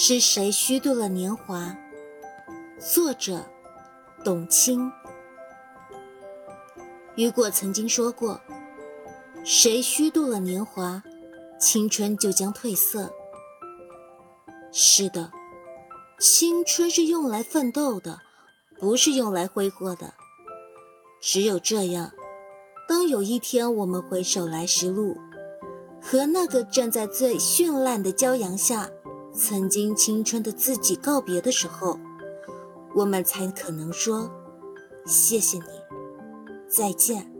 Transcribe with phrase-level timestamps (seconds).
[0.00, 1.76] 是谁虚度了年华？
[2.78, 3.44] 作者：
[4.22, 4.92] 董卿。
[7.16, 8.40] 雨果曾经说过
[9.44, 11.02] ：“谁虚度了年华，
[11.58, 13.12] 青春就将褪色。”
[14.70, 15.32] 是的，
[16.20, 18.20] 青春是用来奋斗的，
[18.78, 20.14] 不是用来挥霍的。
[21.20, 22.12] 只有这样，
[22.88, 25.16] 当有一天我们回首来时路，
[26.00, 28.88] 和那个站在最绚烂的骄阳下。
[29.38, 31.96] 曾经青春的自己告别的时候，
[32.96, 34.28] 我们才可能说
[35.06, 35.64] ：“谢谢你，
[36.68, 37.32] 再见。”